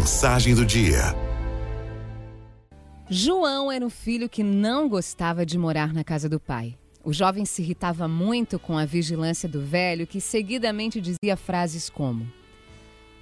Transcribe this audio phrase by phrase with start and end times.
[0.00, 1.14] Mensagem do dia.
[3.10, 6.78] João era um filho que não gostava de morar na casa do pai.
[7.04, 12.26] O jovem se irritava muito com a vigilância do velho, que seguidamente dizia frases como: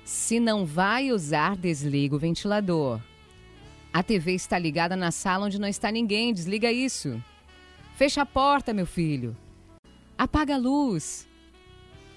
[0.04, 3.00] Se não vai usar, desliga o ventilador.
[3.92, 7.20] A TV está ligada na sala onde não está ninguém, desliga isso.
[7.96, 9.36] Fecha a porta, meu filho.
[10.16, 11.26] Apaga a luz.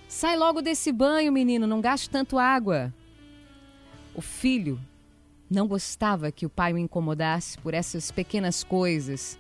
[0.07, 2.93] Sai logo desse banho, menino, não gaste tanto água.
[4.13, 4.79] O filho
[5.49, 9.37] não gostava que o pai o incomodasse por essas pequenas coisas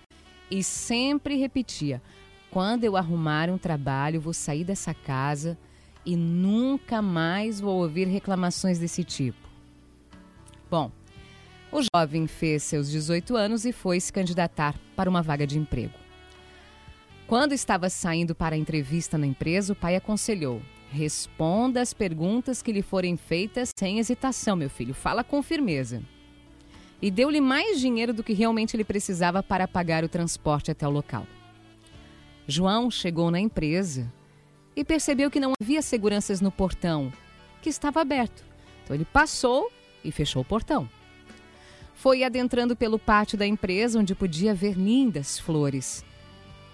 [0.49, 2.01] e sempre repetia:
[2.49, 5.57] quando eu arrumar um trabalho, vou sair dessa casa
[6.05, 9.49] e nunca mais vou ouvir reclamações desse tipo.
[10.69, 10.91] Bom,
[11.71, 15.93] o jovem fez seus 18 anos e foi se candidatar para uma vaga de emprego.
[17.27, 22.73] Quando estava saindo para a entrevista na empresa, o pai aconselhou: Responda as perguntas que
[22.73, 24.93] lhe forem feitas sem hesitação, meu filho.
[24.93, 26.03] Fala com firmeza.
[27.01, 30.91] E deu-lhe mais dinheiro do que realmente ele precisava para pagar o transporte até o
[30.91, 31.25] local.
[32.45, 34.11] João chegou na empresa
[34.75, 37.11] e percebeu que não havia seguranças no portão,
[37.61, 38.43] que estava aberto.
[38.83, 39.71] Então ele passou
[40.03, 40.89] e fechou o portão.
[41.95, 46.03] Foi adentrando pelo pátio da empresa, onde podia ver lindas flores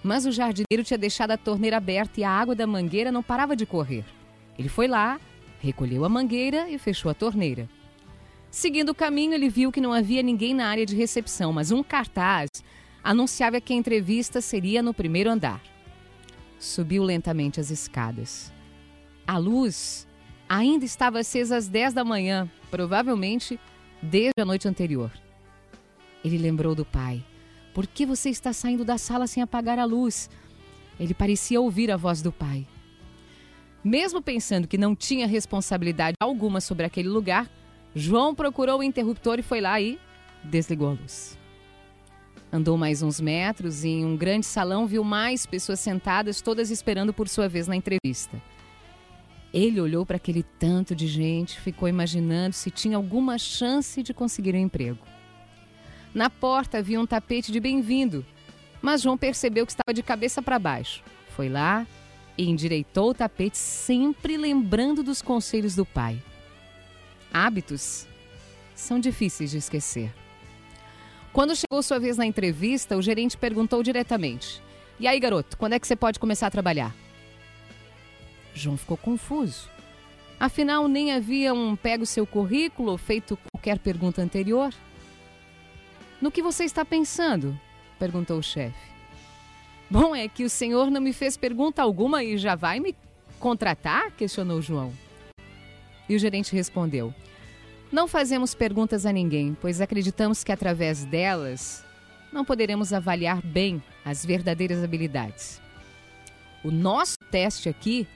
[0.08, 3.54] mas o jardineiro tinha deixado a torneira aberta e a água da mangueira não parava
[3.54, 4.06] de correr.
[4.58, 5.20] Ele foi lá,
[5.60, 7.68] recolheu a mangueira e fechou a torneira.
[8.50, 11.82] Seguindo o caminho, ele viu que não havia ninguém na área de recepção, mas um
[11.82, 12.48] cartaz
[13.04, 15.60] anunciava que a entrevista seria no primeiro andar.
[16.58, 18.50] Subiu lentamente as escadas.
[19.26, 20.08] A luz
[20.48, 23.60] ainda estava acesa às 10 da manhã, provavelmente
[24.00, 25.12] desde a noite anterior.
[26.24, 27.22] Ele lembrou do pai
[27.78, 30.28] por que você está saindo da sala sem apagar a luz?
[30.98, 32.66] Ele parecia ouvir a voz do pai.
[33.84, 37.48] Mesmo pensando que não tinha responsabilidade alguma sobre aquele lugar,
[37.94, 39.96] João procurou o interruptor e foi lá e
[40.42, 41.38] desligou a luz.
[42.52, 47.14] Andou mais uns metros e em um grande salão viu mais pessoas sentadas, todas esperando
[47.14, 48.42] por sua vez na entrevista.
[49.54, 54.56] Ele olhou para aquele tanto de gente, ficou imaginando se tinha alguma chance de conseguir
[54.56, 55.17] um emprego.
[56.18, 58.26] Na porta havia um tapete de bem-vindo,
[58.82, 61.00] mas João percebeu que estava de cabeça para baixo.
[61.28, 61.86] Foi lá
[62.36, 66.20] e endireitou o tapete, sempre lembrando dos conselhos do pai.
[67.32, 68.04] Hábitos
[68.74, 70.12] são difíceis de esquecer.
[71.32, 74.60] Quando chegou sua vez na entrevista, o gerente perguntou diretamente:
[74.98, 76.92] E aí, garoto, quando é que você pode começar a trabalhar?
[78.52, 79.70] João ficou confuso.
[80.40, 84.74] Afinal, nem haviam pego seu currículo feito qualquer pergunta anterior.
[86.20, 87.58] No que você está pensando?
[87.98, 88.88] perguntou o chefe.
[89.90, 92.94] Bom, é que o senhor não me fez pergunta alguma e já vai me
[93.38, 94.12] contratar?
[94.12, 94.92] questionou João.
[96.08, 97.14] E o gerente respondeu:
[97.90, 101.84] Não fazemos perguntas a ninguém, pois acreditamos que através delas
[102.32, 105.60] não poderemos avaliar bem as verdadeiras habilidades.
[106.64, 108.06] O nosso teste aqui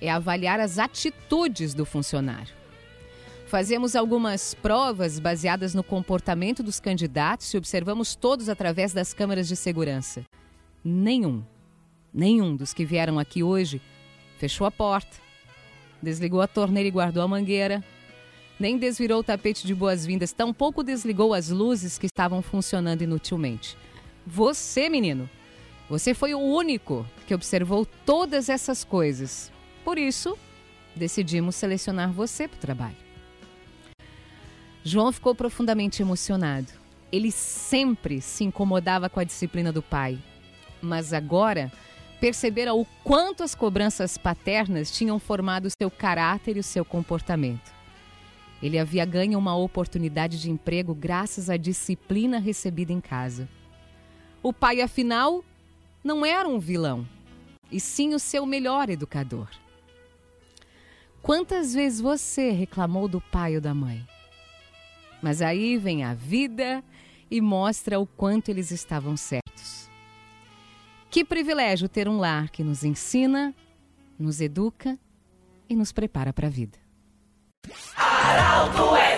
[0.00, 2.54] é avaliar as atitudes do funcionário.
[3.46, 9.54] Fazemos algumas provas baseadas no comportamento dos candidatos e observamos todos através das câmeras de
[9.54, 10.24] segurança.
[10.84, 11.44] Nenhum,
[12.12, 13.80] nenhum dos que vieram aqui hoje
[14.36, 15.16] fechou a porta,
[16.02, 17.84] desligou a torneira e guardou a mangueira,
[18.58, 23.78] nem desvirou o tapete de boas-vindas, tampouco desligou as luzes que estavam funcionando inutilmente.
[24.26, 25.30] Você, menino,
[25.88, 29.52] você foi o único que observou todas essas coisas.
[29.84, 30.36] Por isso,
[30.96, 33.05] decidimos selecionar você para o trabalho.
[34.86, 36.68] João ficou profundamente emocionado.
[37.10, 40.16] Ele sempre se incomodava com a disciplina do pai,
[40.80, 41.72] mas agora
[42.20, 47.74] percebera o quanto as cobranças paternas tinham formado seu caráter e o seu comportamento.
[48.62, 53.48] Ele havia ganho uma oportunidade de emprego graças à disciplina recebida em casa.
[54.40, 55.44] O pai, afinal,
[56.04, 57.04] não era um vilão,
[57.72, 59.48] e sim o seu melhor educador.
[61.20, 64.06] Quantas vezes você reclamou do pai ou da mãe?
[65.22, 66.82] Mas aí vem a vida
[67.30, 69.90] e mostra o quanto eles estavam certos.
[71.10, 73.54] Que privilégio ter um lar que nos ensina,
[74.18, 74.98] nos educa
[75.68, 76.78] e nos prepara para a vida.
[77.96, 79.15] FMI